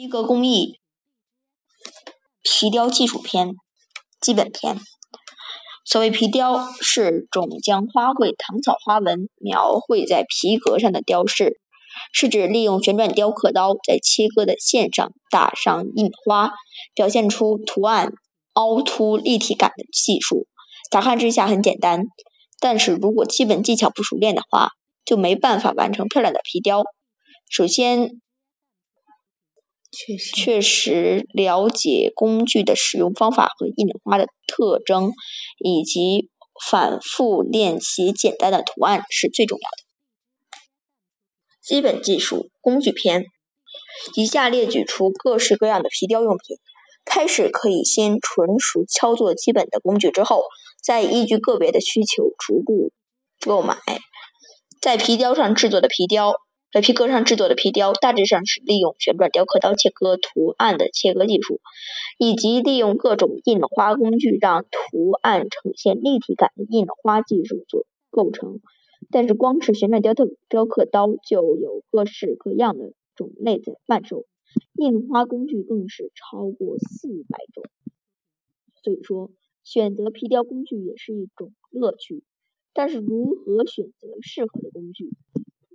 [0.00, 0.80] 皮革工艺，
[2.42, 3.50] 皮雕技术篇，
[4.18, 4.78] 基本篇。
[5.84, 11.60] 所谓皮雕，是种将花卉、藤草花纹描绘在皮革上的雕饰，
[12.14, 16.52] 是指利用旋转雕刻刀在切割的线上打上印花，
[16.94, 18.10] 表现出图案
[18.54, 20.46] 凹凸立体感的技术。
[20.90, 22.04] 乍看之下很简单，
[22.58, 24.70] 但是如果基本技巧不熟练的话，
[25.04, 26.84] 就没办法完成漂亮的皮雕。
[27.50, 28.22] 首先，
[29.92, 35.12] 确实确实了解工具的使用方法和印花的特征，
[35.58, 36.30] 以及
[36.70, 39.76] 反复练习简单的图案是最重要的。
[41.60, 43.24] 基本技术工具篇，
[44.14, 46.56] 以下列举出各式各样的皮雕用品。
[47.04, 50.44] 开始可以先纯熟操作基本的工具，之后
[50.80, 52.92] 再依据个别的需求逐步
[53.40, 53.78] 购买。
[54.80, 56.34] 在皮雕上制作的皮雕。
[56.72, 61.60] 在皮革上制作的皮雕，大致上是利用旋转雕刻刀切割图案的切割技术，
[62.16, 68.60] 以及利用各种印花工具让图案呈现立体感的印花技术所构成。
[69.10, 74.26] 但是，光是旋转雕刻雕刻刀就有各式各样的种类在贩售，
[74.76, 77.64] 印花工具更是超过四百种。
[78.84, 79.32] 所以说，
[79.64, 82.22] 选择皮雕工具也是一种乐趣。
[82.72, 85.10] 但是，如何选择适合的工具？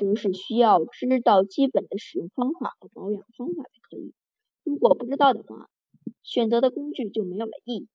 [0.00, 4.14] 则是需要知道基本的使用方法和保养方法才可以。
[4.64, 5.68] 如果不知道的话，
[6.22, 7.88] 选择的工具就没有了意义。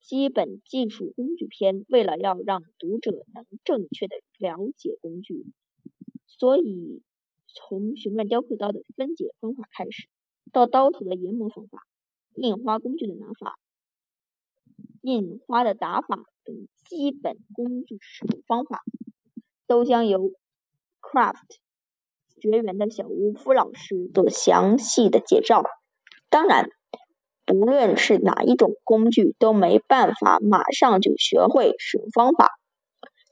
[0.00, 5.44] 基本技术工具篇，为了要让读者能正确的了解工具，
[6.26, 7.02] 所以
[7.46, 10.08] 从旋转雕刻刀的分解方法开始，
[10.52, 11.86] 到刀头的研磨方法、
[12.34, 13.58] 印花工具的拿法、
[15.02, 18.82] 印花的打法等基本工具使用方法，
[19.66, 20.32] 都将由
[21.12, 21.36] Craft
[22.40, 25.62] 绝缘的小吴夫老师做详细的介绍。
[26.30, 26.70] 当然，
[27.44, 32.48] 不论是哪一种工具，都没办法马上就学会使用方法，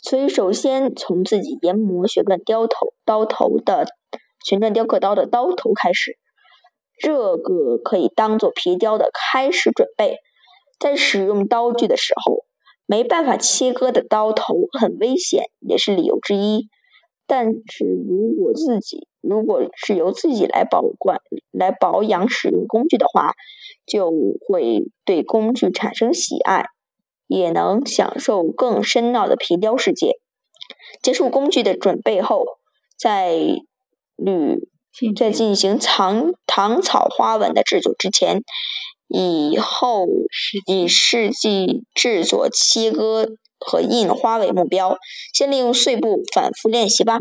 [0.02, 3.86] 所以首先从自己研磨旋转雕头刀头的
[4.44, 6.18] 旋转雕刻刀的刀头开始，
[6.98, 10.18] 这个可以当做皮雕的开始准备。
[10.78, 12.44] 在使用刀具的时候，
[12.84, 16.68] 没办法切割的刀头很危险，也是理由之一。
[17.30, 21.20] 但是如果自己如果是由自己来保管、
[21.52, 23.34] 来保养使用工具的话，
[23.86, 24.10] 就
[24.48, 26.64] 会对工具产生喜爱，
[27.28, 30.18] 也能享受更深奥的皮雕世界。
[31.00, 32.44] 结束工具的准备后，
[32.98, 33.36] 在
[34.16, 34.68] 铝
[35.16, 38.42] 在进行藏唐草花纹的制作之前，
[39.06, 40.08] 以后
[40.66, 43.28] 以实际制作切割。
[43.60, 44.96] 和印花为目标，
[45.32, 47.18] 先利用碎布反复练习吧。